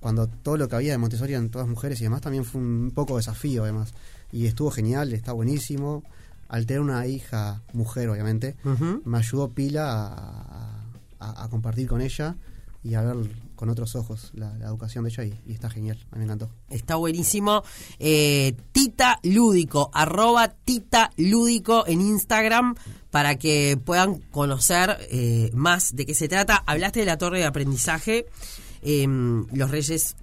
cuando 0.00 0.26
todo 0.26 0.56
lo 0.56 0.68
que 0.68 0.76
había 0.76 0.92
de 0.92 0.98
Montessori 0.98 1.32
eran 1.32 1.50
todas 1.50 1.68
mujeres 1.68 2.00
y 2.00 2.04
demás, 2.04 2.20
también 2.20 2.44
fue 2.44 2.60
un 2.60 2.92
poco 2.94 3.16
desafío 3.16 3.64
además. 3.64 3.92
Y 4.32 4.46
estuvo 4.46 4.70
genial, 4.70 5.12
está 5.12 5.32
buenísimo. 5.32 6.02
Al 6.48 6.66
tener 6.66 6.80
una 6.80 7.06
hija 7.06 7.62
mujer, 7.74 8.08
obviamente, 8.08 8.56
me 9.04 9.18
ayudó 9.18 9.50
pila 9.50 9.92
a, 9.92 10.77
a- 11.20 11.44
a 11.44 11.48
compartir 11.48 11.88
con 11.88 12.00
ella 12.00 12.36
y 12.84 12.94
a 12.94 13.02
ver 13.02 13.16
con 13.56 13.68
otros 13.70 13.96
ojos 13.96 14.30
la, 14.34 14.54
la 14.58 14.66
educación 14.66 15.02
de 15.04 15.10
ella 15.10 15.24
y, 15.24 15.40
y 15.46 15.52
está 15.52 15.68
genial, 15.68 15.98
a 16.12 16.14
mí 16.14 16.18
me 16.20 16.24
encantó. 16.24 16.48
Está 16.70 16.94
buenísimo. 16.94 17.64
Eh, 17.98 18.54
Tita 18.72 19.18
Lúdico, 19.24 19.90
arroba 19.92 20.48
Tita 20.48 21.10
Lúdico 21.16 21.84
en 21.88 22.00
Instagram 22.00 22.76
para 23.10 23.34
que 23.36 23.78
puedan 23.84 24.18
conocer 24.30 24.96
eh, 25.10 25.50
más 25.54 25.94
de 25.96 26.06
qué 26.06 26.14
se 26.14 26.28
trata. 26.28 26.62
Hablaste 26.66 27.00
de 27.00 27.06
la 27.06 27.18
torre 27.18 27.38
de 27.40 27.46
aprendizaje. 27.46 28.26
Eh, 28.82 29.06
los 29.52 29.70
reyes 29.72 30.14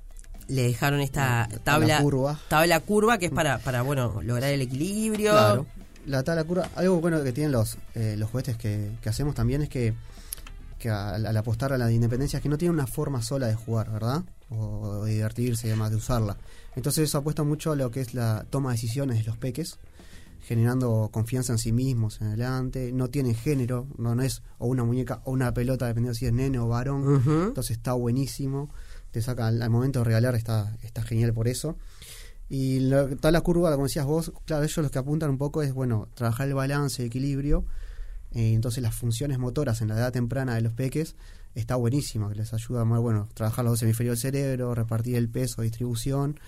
le 0.47 0.63
dejaron 0.63 1.01
esta 1.01 1.49
La 1.51 1.57
tabla 1.59 2.01
curva. 2.01 2.39
tabla 2.47 2.79
curva 2.79 3.17
que 3.17 3.25
es 3.25 3.31
para, 3.31 3.57
para 3.57 3.81
bueno, 3.81 4.21
lograr 4.23 4.53
el 4.53 4.61
equilibrio. 4.61 5.31
Claro. 5.31 5.65
La 6.05 6.23
tabla 6.23 6.43
curva, 6.45 6.69
algo 6.75 7.01
bueno 7.01 7.21
que 7.23 7.33
tienen 7.33 7.51
los, 7.51 7.77
eh, 7.95 8.15
los 8.17 8.29
juguetes 8.29 8.55
que, 8.55 8.91
que 9.01 9.09
hacemos 9.09 9.33
también 9.35 9.63
es 9.63 9.69
que, 9.69 9.93
que 10.85 10.91
al, 10.91 11.25
al 11.25 11.37
apostar 11.37 11.73
a 11.73 11.79
la 11.79 11.91
independencia 11.91 12.37
es 12.37 12.43
que 12.43 12.49
no 12.49 12.59
tiene 12.59 12.71
una 12.71 12.85
forma 12.85 13.23
sola 13.23 13.47
de 13.47 13.55
jugar, 13.55 13.91
¿verdad? 13.91 14.23
O, 14.49 15.03
de 15.03 15.13
divertirse 15.13 15.65
y 15.65 15.71
demás, 15.71 15.89
de 15.89 15.97
usarla. 15.97 16.37
Entonces 16.75 17.05
eso 17.05 17.17
apuesta 17.17 17.41
mucho 17.43 17.71
a 17.71 17.75
lo 17.75 17.89
que 17.89 18.01
es 18.01 18.13
la 18.13 18.45
toma 18.51 18.69
de 18.69 18.75
decisiones 18.75 19.17
de 19.17 19.23
los 19.23 19.37
peques, 19.37 19.79
generando 20.41 21.09
confianza 21.11 21.53
en 21.53 21.57
sí 21.57 21.71
mismos 21.71 22.21
en 22.21 22.27
adelante. 22.27 22.91
No 22.91 23.09
tienen 23.09 23.33
género, 23.33 23.87
no, 23.97 24.13
no 24.13 24.21
es 24.21 24.43
o 24.59 24.67
una 24.67 24.83
muñeca 24.83 25.21
o 25.25 25.31
una 25.31 25.51
pelota, 25.55 25.87
dependiendo 25.87 26.13
si 26.13 26.27
es 26.27 26.33
nene 26.33 26.59
o 26.59 26.67
varón. 26.67 27.23
Entonces 27.25 27.77
está 27.77 27.93
buenísimo. 27.93 28.69
Te 29.09 29.23
saca 29.23 29.47
al, 29.47 29.63
al 29.63 29.69
momento 29.71 29.99
de 29.99 30.05
regalar, 30.05 30.35
está, 30.35 30.77
está 30.83 31.01
genial 31.01 31.33
por 31.33 31.47
eso. 31.47 31.77
Y 32.47 32.81
lo, 32.81 33.07
toda 33.15 33.31
la 33.31 33.41
curva, 33.41 33.71
como 33.71 33.85
decías 33.85 34.05
vos, 34.05 34.31
claro, 34.45 34.63
ellos 34.63 34.77
los 34.77 34.91
que 34.91 34.99
apuntan 34.99 35.31
un 35.31 35.39
poco 35.39 35.63
es, 35.63 35.73
bueno, 35.73 36.09
trabajar 36.13 36.47
el 36.47 36.53
balance, 36.53 37.01
el 37.01 37.07
equilibrio. 37.07 37.65
Eh, 38.35 38.53
entonces 38.53 38.83
las 38.83 38.93
funciones 38.93 39.39
motoras 39.39 39.81
en 39.81 39.87
la 39.87 39.95
edad 39.95 40.11
temprana 40.13 40.53
de 40.55 40.61
los 40.61 40.73
peques 40.73 41.15
está 41.55 41.75
buenísima, 41.77 42.29
que 42.29 42.35
les 42.35 42.53
ayuda 42.53 42.81
a, 42.81 42.83
bueno, 42.83 43.27
trabajar 43.33 43.63
los 43.65 43.71
dos 43.73 43.81
hemisferios 43.83 44.21
del 44.21 44.33
cerebro, 44.33 44.75
repartir 44.75 45.15
el 45.15 45.29
peso, 45.29 45.61
distribución. 45.63 46.39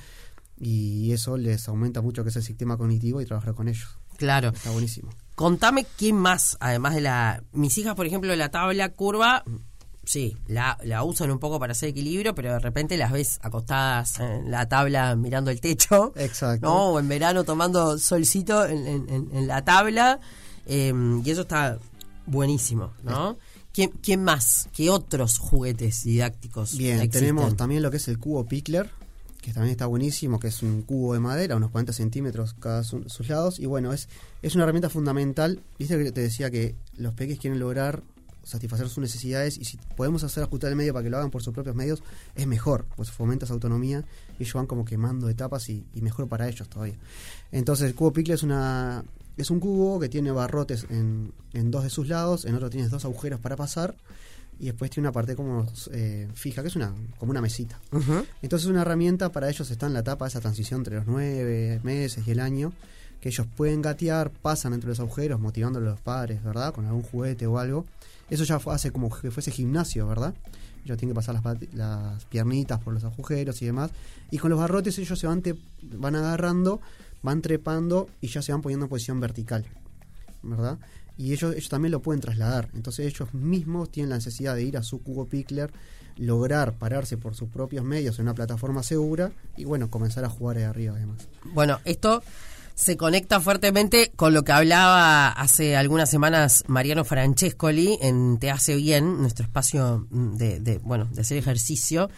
Y 0.60 1.12
eso 1.13 1.38
les 1.38 1.68
aumenta 1.68 2.01
mucho 2.01 2.24
que 2.24 2.30
es 2.30 2.36
el 2.36 2.44
sistema 2.44 2.78
cognitivo 2.78 3.22
y 3.22 3.25
trabajar 3.25 3.54
con 3.54 3.68
ellos. 3.68 3.98
Claro. 4.18 4.50
Está 4.50 4.72
buenísimo. 4.72 5.12
Contame 5.36 5.86
quién 5.98 6.16
más, 6.16 6.57
además 6.60 6.95
de 6.95 7.01
la... 7.01 7.44
Mis 7.54 7.78
hijas, 7.78 7.94
por 7.95 8.07
ejemplo, 8.07 8.36
la 8.36 8.50
tabla 8.50 8.89
curva, 8.89 9.44
sí, 10.04 10.36
la, 10.48 10.78
la 10.84 11.04
usan 11.04 11.30
un 11.30 11.38
poco 11.38 11.60
para 11.60 11.74
hacer 11.74 11.89
equilibrio, 11.89 12.34
pero 12.34 12.51
de 12.54 12.60
repente 12.60 12.98
las 12.98 13.12
ves 13.12 13.38
acostadas 13.44 14.19
en 14.19 14.50
la 14.50 14.68
tabla 14.68 15.16
mirando 15.16 15.51
el 15.51 15.62
techo. 15.62 16.12
Exacto. 16.16 16.66
¿no? 16.66 16.88
O 16.94 17.00
en 17.00 17.07
verano 17.07 17.44
tomando 17.44 18.00
solcito 18.00 18.66
en, 18.66 18.88
en- 18.88 19.10
en- 19.10 19.30
en 19.31 19.48
la 19.48 19.63
tabla. 19.63 20.19
Eh, 20.67 20.93
y 21.25 21.29
eso 21.31 21.41
está 21.41 21.79
buenísimo, 22.25 22.93
¿no? 23.03 23.38
¿Quién, 23.74 23.91
quién 24.01 24.24
más? 24.24 24.69
¿Qué 24.74 24.89
otros 24.89 25.38
juguetes 25.38 26.03
didácticos 26.03 26.77
Bien, 26.77 26.95
existen? 27.00 27.21
tenemos 27.21 27.55
también 27.55 27.83
lo 27.83 27.91
que 27.91 27.97
es 27.97 28.07
el 28.07 28.17
cubo 28.17 28.45
Pickler, 28.45 28.89
que 29.41 29.53
también 29.53 29.71
está 29.71 29.86
buenísimo, 29.86 30.39
que 30.39 30.47
es 30.47 30.63
un 30.63 30.81
cubo 30.81 31.13
de 31.13 31.19
madera, 31.19 31.55
unos 31.55 31.69
40 31.71 31.93
centímetros 31.93 32.53
cada 32.59 32.83
su- 32.83 33.07
sus 33.07 33.29
lados. 33.29 33.59
Y 33.59 33.65
bueno, 33.67 33.93
es, 33.93 34.09
es 34.41 34.55
una 34.55 34.63
herramienta 34.63 34.89
fundamental. 34.89 35.62
Viste 35.77 36.03
que 36.03 36.12
te 36.12 36.21
decía 36.21 36.50
que 36.50 36.75
los 36.97 37.13
peques 37.13 37.39
quieren 37.39 37.59
lograr 37.59 38.01
satisfacer 38.43 38.88
sus 38.88 39.00
necesidades 39.00 39.57
y 39.57 39.65
si 39.65 39.77
podemos 39.97 40.24
hacer 40.24 40.41
ajustar 40.41 40.69
el 40.71 40.75
medio 40.77 40.93
para 40.93 41.03
que 41.03 41.09
lo 41.09 41.17
hagan 41.17 41.29
por 41.29 41.43
sus 41.43 41.53
propios 41.53 41.75
medios, 41.75 42.01
es 42.36 42.47
mejor, 42.47 42.86
pues 42.95 43.12
fomenta 43.12 43.43
esa 43.45 43.53
autonomía 43.53 44.05
y 44.39 44.43
ellos 44.43 44.53
van 44.53 44.67
como 44.67 44.86
quemando 44.86 45.27
etapas 45.29 45.67
y, 45.69 45.86
y 45.93 46.01
mejor 46.01 46.27
para 46.29 46.47
ellos 46.50 46.67
todavía. 46.69 46.95
Entonces 47.51 47.88
el 47.88 47.93
cubo 47.95 48.12
Pickler 48.13 48.36
es 48.36 48.43
una 48.43 49.03
es 49.38 49.50
un 49.51 49.60
cubo 49.60 50.00
que 50.00 50.10
tiene 50.10 50.32
barrotes 50.32 50.86
en, 50.89 51.32
en 51.53 51.72
dos 51.72 51.84
de 51.84 51.89
sus 51.89 52.08
lados, 52.08 52.46
en 52.46 52.56
otro 52.56 52.70
tienes 52.70 52.89
dos 52.91 53.06
agujeros 53.06 53.39
para 53.39 53.56
pasar 53.56 53.96
y 54.60 54.65
después 54.65 54.89
tiene 54.89 55.08
una 55.08 55.13
parte 55.13 55.36
como 55.36 55.67
eh, 55.91 56.27
fija, 56.34 56.62
que 56.63 56.67
es 56.70 56.75
una 56.75 56.91
como 57.20 57.29
una 57.32 57.41
mesita. 57.41 57.79
Ujú. 57.91 58.25
Entonces 58.41 58.67
una 58.67 58.82
herramienta 58.82 59.32
para 59.32 59.50
ellos 59.50 59.70
está 59.70 59.86
en 59.86 59.94
la 59.94 60.00
etapa 60.00 60.25
de 60.25 60.29
esa 60.29 60.41
transición 60.41 60.79
entre 60.82 60.96
los 60.96 61.06
nueve 61.06 61.79
meses 61.84 62.27
y 62.27 62.32
el 62.32 62.39
año, 62.39 62.74
que 63.22 63.29
ellos 63.29 63.46
pueden 63.56 63.82
gatear, 63.82 64.32
pasan 64.32 64.74
entre 64.74 64.89
los 64.89 65.00
agujeros, 65.00 65.39
motivándolo 65.39 65.88
a 65.88 65.91
los 65.91 66.01
padres, 66.01 66.44
¿verdad? 66.44 66.74
Con 66.74 66.86
algún 66.86 67.03
juguete 67.03 67.46
o 67.48 67.60
algo. 67.60 67.86
Eso 68.29 68.44
ya 68.44 68.60
fue- 68.60 68.74
hace 68.74 68.91
como 68.91 69.10
que 69.15 69.32
fuese 69.32 69.51
gimnasio, 69.51 70.08
¿verdad? 70.08 70.34
Ellos 70.86 70.98
tienen 70.98 71.13
que 71.13 71.15
pasar 71.15 71.41
las, 71.74 72.25
piernitas 72.25 72.79
por 72.81 72.93
los 72.93 73.03
agujeros 73.03 73.62
y 73.62 73.65
demás. 73.65 73.91
Y 74.31 74.38
con 74.38 74.50
los 74.50 74.60
barrotes 74.60 74.98
ellos 75.00 75.17
se 75.19 75.27
van, 75.27 75.41
te- 75.41 75.55
van 75.84 76.15
agarrando, 76.15 76.81
van 77.24 77.41
trepando 77.41 78.10
y 78.22 78.27
ya 78.27 78.41
se 78.41 78.51
van 78.51 78.62
poniendo 78.62 78.86
en 78.86 78.89
posición 78.89 79.19
vertical, 79.19 79.65
¿verdad? 80.43 80.77
Y 81.17 81.34
ellos, 81.34 81.53
ellos 81.55 81.69
también 81.69 81.91
lo 81.91 82.01
pueden 82.01 82.22
trasladar. 82.22 82.69
Entonces 82.74 83.05
ellos 83.07 83.34
mismos 83.34 83.89
tienen 83.91 84.12
la 84.12 84.15
necesidad 84.17 84.55
de 84.55 84.63
ir 84.63 84.77
a 84.77 84.84
su 84.84 85.01
cubo 85.01 85.25
Pickler, 85.25 85.72
lograr 86.17 86.74
pararse 86.74 87.17
por 87.17 87.36
sus 87.36 87.50
propios 87.50 87.84
medios 87.84 88.17
en 88.19 88.24
una 88.25 88.34
plataforma 88.34 88.81
segura 88.84 89.31
y 89.55 89.65
bueno, 89.65 89.89
comenzar 89.89 90.25
a 90.25 90.29
jugar 90.29 90.57
ahí 90.57 90.63
arriba 90.63 90.96
además. 90.96 91.27
Bueno, 91.53 91.79
esto 91.86 92.24
se 92.77 92.96
conecta 92.96 93.41
fuertemente 93.41 94.12
con 94.15 94.36
lo 94.36 94.43
que 94.43 94.51
hablaba 94.51 95.29
hace 95.29 95.75
algunas 95.75 96.12
semanas 96.12 96.63
Mariano 96.67 97.03
Francescoli 97.03 97.98
en 98.03 98.38
Te 98.38 98.51
hace 98.51 98.75
bien, 98.75 99.19
nuestro 99.19 99.46
espacio 99.46 100.05
mm, 100.12 100.36
de, 100.36 100.60
de, 100.60 100.77
bueno, 100.77 101.10
de 101.12 101.22
hacer 101.22 101.38
ejercicio, 101.38 102.12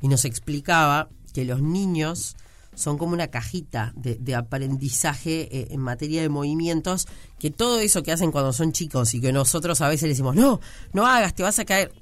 y 0.00 0.06
nos 0.06 0.24
explicaba 0.24 1.08
que 1.32 1.44
los 1.44 1.60
niños 1.62 2.36
son 2.76 2.96
como 2.96 3.12
una 3.12 3.26
cajita 3.26 3.92
de, 3.96 4.14
de 4.14 4.36
aprendizaje 4.36 5.48
eh, 5.50 5.68
en 5.72 5.80
materia 5.80 6.22
de 6.22 6.28
movimientos, 6.28 7.08
que 7.40 7.50
todo 7.50 7.80
eso 7.80 8.04
que 8.04 8.12
hacen 8.12 8.30
cuando 8.30 8.52
son 8.52 8.70
chicos 8.70 9.14
y 9.14 9.20
que 9.20 9.32
nosotros 9.32 9.80
a 9.80 9.88
veces 9.88 10.08
decimos, 10.08 10.36
no, 10.36 10.60
no 10.92 11.06
hagas, 11.08 11.34
te 11.34 11.42
vas 11.42 11.58
a 11.58 11.64
caer, 11.64 11.92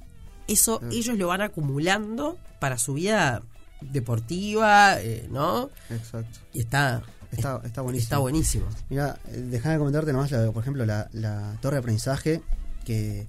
eso 0.49 0.83
ellos 0.91 1.17
lo 1.17 1.29
van 1.29 1.41
acumulando 1.41 2.37
para 2.61 2.77
su 2.77 2.93
vida 2.93 3.41
deportiva, 3.81 5.01
eh, 5.01 5.27
¿no? 5.31 5.71
Exacto. 5.89 6.41
Y 6.53 6.61
está, 6.61 7.03
Está, 7.33 7.61
está 7.65 7.81
buenísimo. 7.83 8.05
está 8.05 8.19
buenísimo. 8.19 8.67
Mira, 8.91 9.19
eh, 9.29 9.47
déjame 9.51 9.79
comentarte 9.79 10.13
nomás, 10.13 10.31
la- 10.31 10.51
por 10.53 10.63
ejemplo, 10.63 10.85
la, 10.87 11.09
la 11.13 11.57
torre 11.61 11.77
de 11.77 11.81
aprendizaje, 11.81 12.43
que 12.85 13.27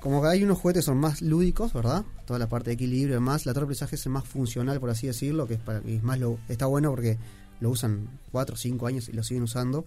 como 0.00 0.20
que 0.20 0.28
hay 0.28 0.42
unos 0.44 0.58
juguetes 0.58 0.82
que 0.82 0.86
son 0.86 0.98
más 0.98 1.22
lúdicos, 1.22 1.72
¿verdad? 1.72 2.04
Toda 2.26 2.38
la 2.38 2.48
parte 2.48 2.70
de 2.70 2.74
equilibrio 2.74 3.12
y 3.14 3.14
demás, 3.14 3.46
la 3.46 3.52
torre 3.54 3.62
de 3.62 3.66
aprendizaje 3.68 3.96
es 3.96 4.04
el 4.06 4.12
más 4.12 4.24
funcional, 4.24 4.78
por 4.80 4.90
así 4.90 5.06
decirlo, 5.06 5.46
que 5.46 5.54
es, 5.54 5.60
para, 5.60 5.78
es 5.78 6.02
más 6.02 6.18
lo, 6.18 6.38
está 6.48 6.66
bueno 6.66 6.90
porque 6.90 7.16
lo 7.60 7.70
usan 7.70 8.08
4 8.32 8.54
o 8.54 8.58
5 8.58 8.86
años 8.86 9.08
y 9.08 9.12
lo 9.12 9.22
siguen 9.22 9.44
usando. 9.44 9.84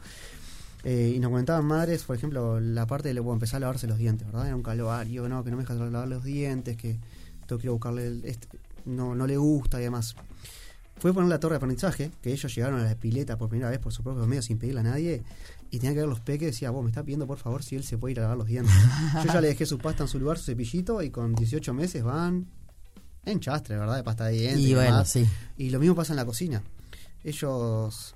Eh, 0.83 1.13
y 1.15 1.19
nos 1.19 1.29
comentaban 1.31 1.65
madres, 1.65 2.03
por 2.03 2.15
ejemplo, 2.15 2.59
la 2.61 2.85
parte 2.87 3.13
de 3.13 3.19
bueno, 3.19 3.33
empezar 3.35 3.57
a 3.57 3.59
lavarse 3.61 3.87
los 3.87 3.97
dientes, 3.97 4.25
¿verdad? 4.27 4.47
Era 4.47 4.55
un 4.55 4.63
calvario, 4.63 5.27
no, 5.27 5.43
que 5.43 5.51
no 5.51 5.57
me 5.57 5.63
deja 5.63 5.73
lavar 5.73 6.07
los 6.07 6.23
dientes, 6.23 6.77
que 6.77 6.97
tengo 7.45 7.59
que 7.59 7.65
ir 7.67 7.69
a 7.69 7.73
buscarle, 7.73 8.07
el- 8.07 8.25
este, 8.25 8.47
no, 8.85 9.13
no 9.13 9.27
le 9.27 9.35
gusta 9.37 9.79
y 9.81 9.83
demás. 9.83 10.15
Fue 10.99 11.13
poner 11.13 11.29
la 11.29 11.39
torre 11.39 11.53
de 11.53 11.57
aprendizaje, 11.57 12.11
que 12.21 12.31
ellos 12.33 12.53
llegaron 12.55 12.79
a 12.79 12.83
la 12.83 12.95
pileta 12.95 13.37
por 13.37 13.49
primera 13.49 13.69
vez 13.69 13.79
por 13.79 13.93
sus 13.93 14.03
propios 14.03 14.27
medios 14.27 14.45
sin 14.45 14.57
pedirle 14.57 14.79
a 14.79 14.83
nadie, 14.83 15.21
y 15.69 15.77
tenían 15.77 15.93
que 15.93 15.99
ver 15.99 16.09
los 16.09 16.19
peques, 16.21 16.47
decía, 16.47 16.71
vos 16.71 16.83
me 16.83 16.89
está 16.89 17.03
pidiendo 17.03 17.27
por 17.27 17.37
favor 17.37 17.61
si 17.63 17.75
él 17.75 17.83
se 17.83 17.97
puede 17.97 18.13
ir 18.13 18.19
a 18.19 18.23
lavar 18.23 18.37
los 18.37 18.47
dientes. 18.47 18.73
Yo 19.25 19.31
ya 19.33 19.41
le 19.41 19.49
dejé 19.49 19.65
su 19.65 19.77
pasta 19.77 20.03
en 20.03 20.09
su 20.09 20.19
lugar, 20.19 20.37
su 20.39 20.45
cepillito, 20.45 21.01
y 21.03 21.09
con 21.11 21.35
18 21.35 21.73
meses 21.73 22.03
van 22.03 22.47
en 23.25 23.39
chastre, 23.39 23.77
¿verdad? 23.77 23.97
De 23.97 24.03
pasta 24.03 24.25
de 24.25 24.33
dientes. 24.33 24.59
Y 24.59 24.73
bueno, 24.73 24.91
demás. 24.91 25.09
sí. 25.11 25.25
Y 25.57 25.69
lo 25.69 25.79
mismo 25.79 25.93
pasa 25.95 26.13
en 26.13 26.17
la 26.17 26.25
cocina. 26.25 26.63
Ellos 27.23 28.15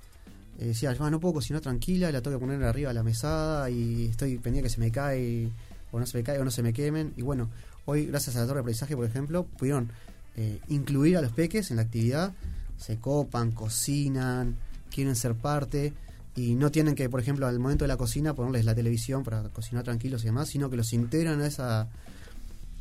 eh, 0.58 0.66
decían, 0.66 0.96
"Ah, 1.00 1.10
no 1.10 1.20
puedo 1.20 1.34
cocinar 1.34 1.60
tranquila, 1.62 2.10
la 2.10 2.20
tengo 2.22 2.38
que 2.38 2.44
poner 2.46 2.62
arriba 2.64 2.88
de 2.88 2.94
la 2.94 3.02
mesada 3.02 3.68
y 3.70 4.06
estoy 4.06 4.38
pendiente 4.38 4.68
que 4.68 4.74
se 4.74 4.80
me 4.80 4.90
cae, 4.90 5.48
o 5.92 6.00
no 6.00 6.06
se 6.06 6.16
me 6.18 6.24
cae, 6.24 6.38
o 6.38 6.44
no 6.44 6.50
se 6.50 6.62
me 6.62 6.72
quemen. 6.72 7.12
Y 7.16 7.22
bueno, 7.22 7.50
hoy, 7.84 8.06
gracias 8.06 8.36
a 8.36 8.40
la 8.40 8.46
torre 8.46 8.56
de 8.56 8.60
aprendizaje, 8.62 8.96
por 8.96 9.04
ejemplo, 9.04 9.44
pudieron 9.44 9.90
eh, 10.36 10.58
incluir 10.68 11.16
a 11.18 11.20
los 11.20 11.32
peques 11.32 11.70
en 11.70 11.76
la 11.76 11.82
actividad, 11.82 12.32
se 12.82 12.98
copan, 12.98 13.52
cocinan, 13.52 14.56
quieren 14.92 15.16
ser 15.16 15.34
parte. 15.34 15.92
Y 16.34 16.54
no 16.54 16.70
tienen 16.70 16.94
que, 16.94 17.08
por 17.10 17.20
ejemplo, 17.20 17.46
al 17.46 17.58
momento 17.58 17.84
de 17.84 17.88
la 17.88 17.96
cocina 17.96 18.34
ponerles 18.34 18.64
la 18.64 18.74
televisión 18.74 19.22
para 19.22 19.42
cocinar 19.50 19.84
tranquilos 19.84 20.22
y 20.22 20.26
demás, 20.26 20.48
sino 20.48 20.70
que 20.70 20.76
los 20.76 20.92
integran 20.92 21.40
a 21.42 21.46
esa, 21.46 21.88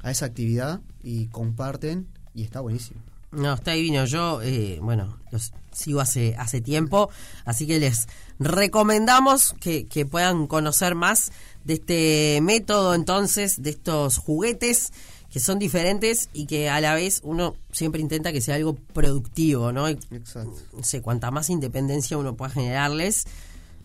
a 0.02 0.12
esa 0.12 0.26
actividad 0.26 0.80
y 1.04 1.26
comparten 1.28 2.08
y 2.34 2.44
está 2.44 2.62
buenísimo. 2.62 3.02
No, 3.32 3.54
está 3.54 3.72
divino. 3.72 4.06
Yo, 4.06 4.42
eh, 4.42 4.80
bueno, 4.82 5.18
los 5.32 5.54
sigo 5.72 6.02
hace, 6.02 6.36
hace 6.38 6.60
tiempo, 6.60 7.10
así 7.46 7.66
que 7.66 7.80
les 7.80 8.08
recomendamos 8.40 9.54
que, 9.62 9.88
que 9.88 10.06
puedan 10.06 10.48
conocer 10.48 10.96
más 10.96 11.32
de 11.64 11.76
este 11.76 12.40
método, 12.42 12.94
entonces, 12.94 13.62
de 13.62 13.70
estos 13.70 14.18
juguetes 14.18 14.92
que 15.32 15.40
son 15.40 15.60
diferentes 15.60 16.30
y 16.34 16.46
que 16.46 16.70
a 16.70 16.82
la 16.82 16.94
vez 16.94 17.22
uno 17.24 17.56
siempre 17.72 18.02
intenta 18.02 18.34
que 18.34 18.42
sea 18.42 18.56
algo 18.56 18.76
productivo, 18.76 19.72
¿no? 19.72 19.90
Y, 19.90 19.98
Exacto. 20.12 20.54
no 20.74 20.84
sé, 20.84 21.02
cuanta 21.02 21.32
más 21.32 21.50
independencia 21.50 22.18
uno 22.18 22.36
pueda 22.36 22.52
generarles, 22.52 23.26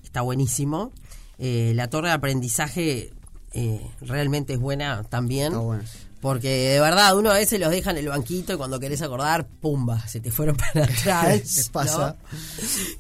está 0.03 0.23
buenísimo. 0.23 0.91
Eh, 1.39 1.73
la 1.75 1.89
torre 1.89 2.09
de 2.09 2.15
aprendizaje 2.15 3.13
eh, 3.53 3.87
realmente 4.01 4.55
es 4.55 4.59
buena 4.59 5.05
también. 5.05 5.49
Está 5.53 5.59
bueno. 5.59 5.85
Porque 6.21 6.49
de 6.49 6.81
verdad, 6.81 7.17
uno 7.17 7.31
a 7.31 7.35
veces 7.35 7.61
los 7.61 7.71
deja 7.71 7.91
en 7.91 7.99
el 7.99 8.09
banquito 8.09 8.55
y 8.55 8.57
cuando 8.57 8.81
querés 8.81 9.03
acordar, 9.03 9.47
¡pumba! 9.47 10.07
Se 10.09 10.21
te 10.21 10.31
fueron 10.31 10.57
para 10.75 10.85
atrás. 10.85 11.71
Pasa. 11.73 12.17
¿no? 12.33 12.39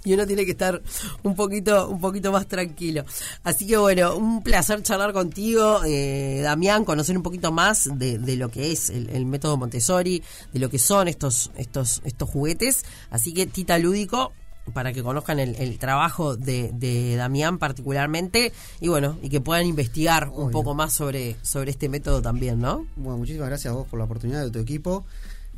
Y 0.04 0.14
uno 0.14 0.26
tiene 0.26 0.44
que 0.44 0.50
estar 0.52 0.82
un 1.22 1.34
poquito, 1.34 1.88
un 1.88 2.00
poquito 2.00 2.30
más 2.30 2.46
tranquilo. 2.46 3.04
Así 3.42 3.66
que 3.66 3.76
bueno, 3.76 4.16
un 4.16 4.42
placer 4.42 4.82
charlar 4.82 5.12
contigo, 5.12 5.80
eh, 5.84 6.40
Damián, 6.42 6.84
conocer 6.84 7.16
un 7.16 7.22
poquito 7.22 7.52
más 7.52 7.88
de, 7.98 8.18
de 8.18 8.36
lo 8.36 8.50
que 8.50 8.72
es 8.72 8.90
el, 8.90 9.08
el 9.10 9.24
método 9.24 9.56
Montessori, 9.56 10.22
de 10.52 10.58
lo 10.58 10.68
que 10.68 10.78
son 10.78 11.08
estos, 11.08 11.50
estos, 11.56 12.02
estos 12.04 12.28
juguetes. 12.28 12.84
Así 13.10 13.32
que 13.32 13.46
Tita 13.46 13.78
Lúdico, 13.78 14.32
para 14.72 14.92
que 14.92 15.02
conozcan 15.02 15.38
el, 15.38 15.54
el 15.56 15.78
trabajo 15.78 16.36
de, 16.36 16.70
de 16.74 17.16
Damián 17.16 17.58
particularmente 17.58 18.52
y 18.80 18.88
bueno, 18.88 19.16
y 19.22 19.28
que 19.28 19.40
puedan 19.40 19.66
investigar 19.66 20.28
un 20.28 20.50
poco 20.50 20.74
más 20.74 20.92
sobre, 20.92 21.36
sobre 21.42 21.70
este 21.70 21.88
método 21.88 22.20
también, 22.22 22.58
¿no? 22.60 22.86
Bueno, 22.96 23.18
muchísimas 23.18 23.48
gracias 23.48 23.72
a 23.72 23.76
vos 23.76 23.86
por 23.86 23.98
la 23.98 24.04
oportunidad 24.04 24.44
de 24.44 24.50
tu 24.50 24.58
equipo. 24.58 25.04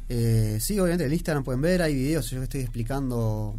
Eh, 0.09 0.59
sí, 0.61 0.79
obviamente 0.79 1.05
en 1.05 1.11
el 1.11 1.15
Instagram 1.15 1.45
pueden 1.45 1.61
ver, 1.61 1.83
hay 1.83 1.95
videos, 1.95 2.31
yo 2.31 2.43
estoy 2.43 2.61
explicando 2.63 3.55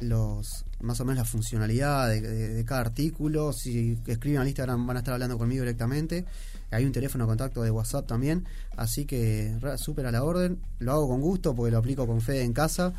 los 0.00 0.64
más 0.80 1.00
o 1.00 1.04
menos 1.04 1.18
la 1.18 1.24
funcionalidad 1.24 2.08
de, 2.08 2.20
de- 2.20 2.48
de 2.54 2.64
cada 2.64 2.82
artículo. 2.82 3.52
Si 3.54 3.96
escriben 4.06 4.40
al 4.40 4.46
Instagram 4.48 4.86
van 4.86 4.96
a 4.96 5.00
estar 5.00 5.14
hablando 5.14 5.38
conmigo 5.38 5.62
directamente. 5.62 6.24
Hay 6.70 6.84
un 6.84 6.92
teléfono 6.92 7.24
de 7.24 7.28
contacto 7.28 7.62
de 7.62 7.70
WhatsApp 7.70 8.06
también, 8.06 8.44
así 8.76 9.04
que 9.06 9.56
súper 9.76 10.06
a 10.06 10.10
la 10.10 10.24
orden. 10.24 10.58
Lo 10.80 10.92
hago 10.92 11.08
con 11.08 11.20
gusto 11.20 11.54
porque 11.54 11.70
lo 11.70 11.78
aplico 11.78 12.06
con 12.06 12.20
fe 12.20 12.42
en 12.42 12.52
casa, 12.52 12.92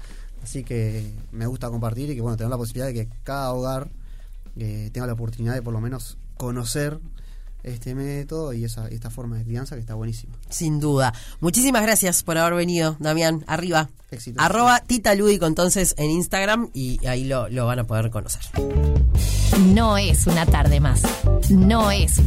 así 0.44 0.64
que 0.64 1.12
me 1.32 1.48
gusta 1.48 1.70
compartir 1.70 2.10
y 2.10 2.16
que 2.16 2.22
bueno, 2.22 2.38
tener 2.38 2.50
la 2.50 2.58
posibilidad 2.58 2.88
de 2.88 2.94
que 2.94 3.10
cada 3.24 3.52
hogar 3.54 3.90
eh, 4.58 4.90
tenga 4.94 5.08
la 5.08 5.14
oportunidad 5.14 5.54
de 5.54 5.62
por 5.62 5.74
lo 5.74 5.82
menos 5.82 6.18
conocer 6.38 7.00
este 7.64 7.96
método 7.96 8.54
y 8.54 8.64
esa, 8.64 8.88
esta 8.90 9.10
forma 9.10 9.38
de 9.38 9.44
crianza 9.44 9.76
que 9.76 9.82
está 9.82 9.96
buenísima. 9.96 10.36
Sin 10.50 10.80
duda. 10.80 11.14
Muchísimas 11.40 11.82
gracias 11.82 12.24
por 12.24 12.38
haber 12.38 12.54
venido, 12.54 12.96
Damián. 13.00 13.44
Arriba. 13.48 13.90
Éxitos. 14.12 14.44
Arroba 14.44 14.82
Tita 14.82 15.16
Lúdico 15.16 15.48
entonces 15.48 15.96
en 15.98 16.12
Instagram 16.12 16.70
y 16.74 17.06
ahí 17.08 17.24
lo, 17.24 17.50
lo 17.50 17.66
van 17.66 17.80
a 17.80 17.88
poder 17.88 18.12
conocer. 18.12 18.44
No 19.74 19.98
es 19.98 20.28
una 20.28 20.46
tarde 20.46 20.80
más. 20.80 21.02
No 21.50 21.90
es. 21.92 22.20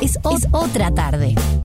Es, 0.00 0.16
es 0.16 0.48
otra 0.52 0.92
tarde. 0.92 1.34